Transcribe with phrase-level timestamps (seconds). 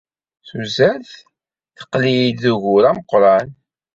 [0.47, 1.11] Tuzert
[1.77, 3.47] teqqel-iyi d ugur ameqran.